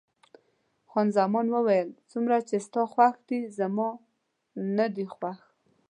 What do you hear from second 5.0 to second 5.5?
خوښ.